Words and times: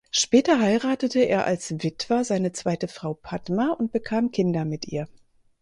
Später 0.09 0.59
heiratete 0.59 1.19
er 1.19 1.45
als 1.45 1.83
Witwer 1.83 2.23
seine 2.23 2.53
zweite 2.53 2.87
Frau 2.87 3.13
Padma 3.13 3.67
und 3.73 3.91
bekam 3.91 4.31
Kinder 4.31 4.65
mit 4.65 4.87
ihr. 4.87 5.07